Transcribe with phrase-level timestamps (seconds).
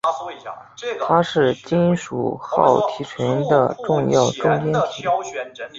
[1.07, 5.03] 它是金属锆提纯的重要中间体。